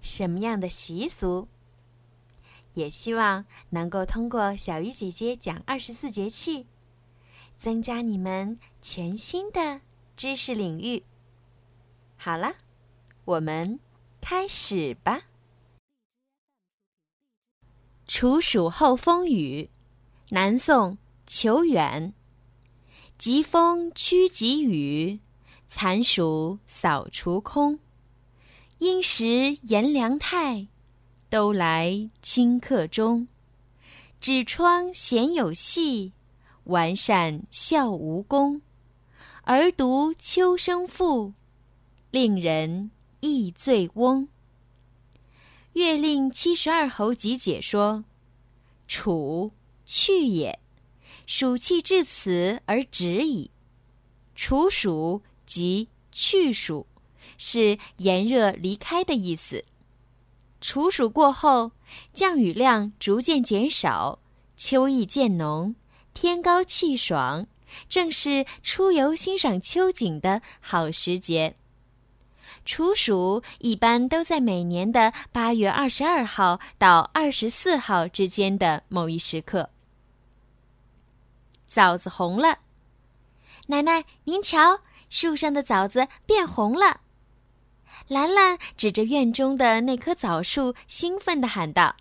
[0.00, 1.48] 什么样的习俗？
[2.74, 6.66] 也希望能够通过小鱼姐姐讲二十四节气，
[7.58, 9.80] 增加你们全新的
[10.16, 11.02] 知识领域。
[12.16, 12.54] 好了，
[13.24, 13.80] 我们
[14.20, 15.22] 开始吧。
[18.06, 19.70] 处暑后风雨，
[20.30, 22.14] 南宋求远。
[23.18, 25.20] 疾风驱疾雨，
[25.66, 27.78] 残暑扫除空。
[28.80, 30.66] 因时炎凉太，
[31.28, 33.28] 都来顷刻中。
[34.22, 36.14] 纸窗闲有戏，
[36.64, 38.62] 完扇笑无功。
[39.42, 41.34] 儿读秋声赋，
[42.10, 44.24] 令人忆醉翁。
[45.74, 48.06] 《月令七十二候集解说：
[48.88, 49.52] 楚，
[49.84, 50.58] 去也，
[51.26, 53.50] 暑气至此而止矣。
[54.34, 56.86] 处暑即去暑。
[57.42, 59.64] 是炎热离开的意思。
[60.60, 61.72] 处暑过后，
[62.12, 64.18] 降雨量逐渐减少，
[64.58, 65.74] 秋意渐浓，
[66.12, 67.46] 天高气爽，
[67.88, 71.56] 正是出游欣赏秋景的好时节。
[72.66, 79.70] 处暑一般都在每年的八月二十二号到二十四号之间的某一时刻。
[81.66, 82.58] 枣子红了，
[83.68, 87.00] 奶奶，您瞧，树上的枣子变红了。
[88.08, 91.96] 兰兰指着院中的那棵枣树，兴奋地喊道：“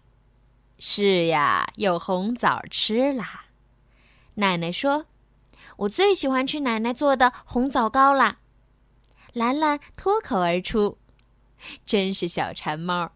[0.79, 3.45] 是呀，有红枣吃啦！”
[4.35, 5.05] 奶奶说
[5.77, 8.39] ：“我最喜欢吃奶奶做的红枣糕啦。”
[9.33, 10.97] 兰兰脱口而出
[11.85, 13.11] ：“真是小馋猫！”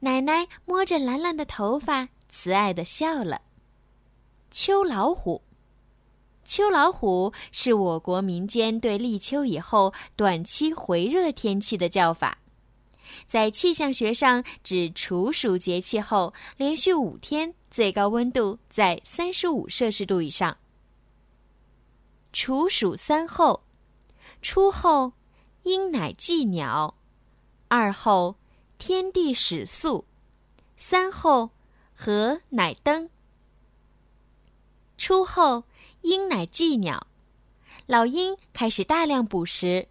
[0.00, 3.42] 奶奶摸着兰兰的头发，慈爱地笑了。
[4.50, 5.42] 秋老虎。
[6.50, 12.38] 秋老虎是我国民间对立秋以后短期回热天气的叫法，
[13.24, 20.56] 在气象学上指处暑节气后连续五天最高温度在三十五摄氏度以上。
[22.32, 23.62] 处暑三候：
[24.42, 25.12] 初候，
[25.62, 26.96] 鹰乃祭鸟；
[27.68, 28.34] 二候，
[28.76, 30.04] 天地始肃；
[30.76, 31.50] 三候，
[31.94, 33.08] 禾乃登。
[34.98, 35.62] 初候。
[36.02, 37.06] 鹰乃祭鸟，
[37.86, 39.88] 老鹰开始大量捕食，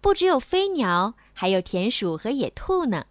[0.00, 3.06] 不只有飞鸟，还有田鼠和野兔呢。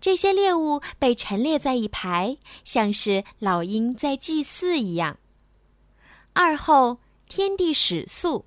[0.00, 5.18] 这些猎物被陈列在一排，像是老鹰在祭祀一样。
[6.32, 8.44] 二后，天地始肃，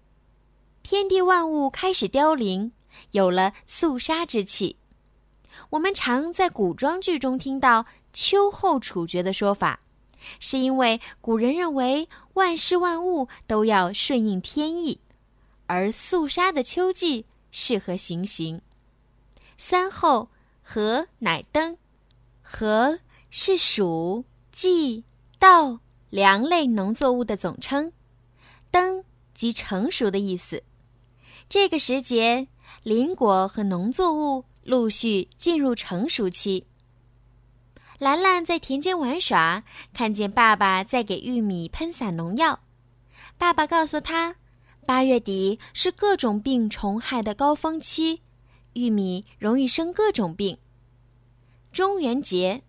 [0.83, 2.73] 天地万物开始凋零，
[3.13, 4.77] 有了肃杀之气。
[5.71, 9.81] 我们常在古装剧中听到“秋后处决”的说法。
[10.39, 14.99] 是因为古人认为万事万物都要顺应天意，
[15.67, 18.61] 而肃杀的秋季适合行刑。
[19.57, 20.29] 三后，
[20.63, 21.77] 禾乃登，
[22.41, 22.99] 禾
[23.29, 25.03] 是黍、稷、
[25.37, 27.91] 稻粮类农作物的总称，
[28.71, 29.03] 登
[29.33, 30.63] 即成熟的意思。
[31.47, 32.47] 这个时节，
[32.83, 36.65] 林果和农作物陆续进入成熟期。
[37.99, 39.61] 兰兰在田间玩耍，
[39.93, 42.61] 看见爸爸在给玉米喷洒农药。
[43.37, 44.37] 爸爸告诉他，
[44.85, 48.21] 八月底是各种病虫害的高峰期，
[48.71, 50.57] 玉米容易生各种病。
[51.73, 52.63] 中元节，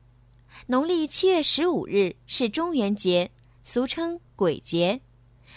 [0.66, 3.30] 农历七月十五日是中元节，
[3.62, 5.00] 俗称鬼节。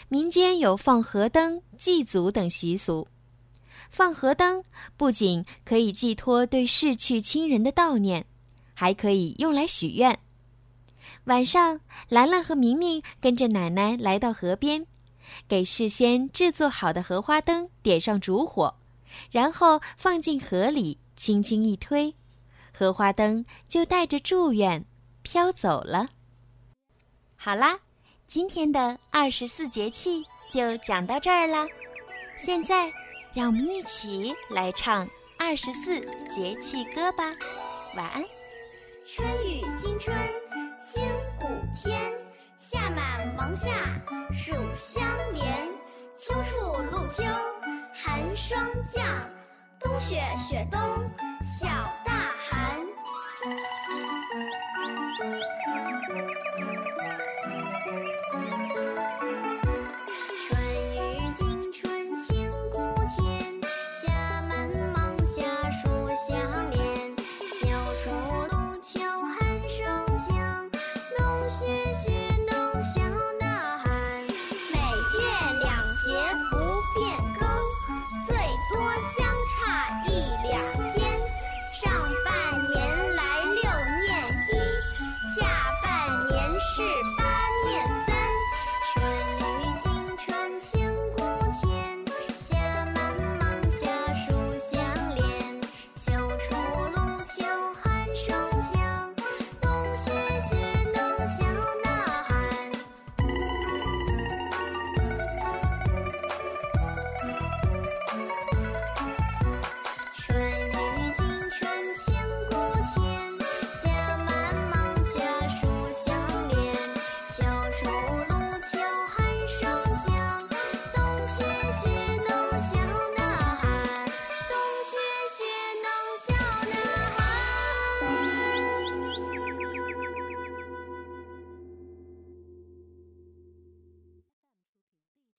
[0.07, 3.07] 民间有放河灯、祭祖等习俗。
[3.89, 4.63] 放河灯
[4.95, 8.27] 不仅可以寄托对逝去亲人的悼念。
[8.73, 10.19] 还可以用来许愿。
[11.25, 11.79] 晚上，
[12.09, 14.85] 兰兰和明明跟着奶奶来到河边，
[15.47, 18.75] 给事先制作好的荷花灯点上烛火，
[19.31, 22.13] 然后放进河里，轻轻一推，
[22.73, 24.85] 荷花灯就带着祝愿
[25.21, 26.09] 飘走了。
[27.35, 27.79] 好啦，
[28.27, 31.65] 今天的二十四节气就讲到这儿了。
[32.37, 32.91] 现在，
[33.33, 37.23] 让我们一起来唱二十四节气歌吧。
[37.95, 38.23] 晚安。
[39.05, 40.15] 春雨惊春
[40.79, 41.03] 清
[41.37, 41.45] 谷
[41.75, 41.99] 天，
[42.57, 43.67] 夏满芒夏
[44.33, 45.03] 暑相
[45.33, 45.43] 连。
[46.15, 47.21] 秋处露秋
[47.93, 49.05] 寒霜降，
[49.77, 50.79] 冬雪雪冬
[51.43, 51.67] 小
[52.05, 52.22] 大。